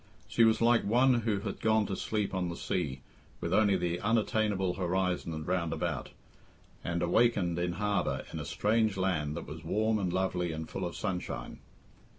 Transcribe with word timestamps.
She 0.27 0.43
was 0.43 0.61
like 0.61 0.83
one 0.83 1.13
who 1.13 1.41
had 1.41 1.59
gone 1.61 1.85
to 1.85 1.95
sleep 1.95 2.33
on 2.33 2.49
the 2.49 2.55
sea, 2.55 3.03
with 3.39 3.53
only 3.53 3.77
the 3.77 3.99
unattainable 3.99 4.73
horizon 4.73 5.45
round 5.45 5.73
about, 5.73 6.09
and 6.83 7.03
awakened 7.03 7.59
in 7.59 7.73
harbour 7.73 8.23
in 8.33 8.39
a 8.39 8.45
strange 8.45 8.97
land 8.97 9.37
that 9.37 9.45
was 9.45 9.63
warm 9.63 9.99
and 9.99 10.11
lovely 10.11 10.53
and 10.53 10.67
full 10.67 10.85
of 10.87 10.95
sunshine. 10.95 11.59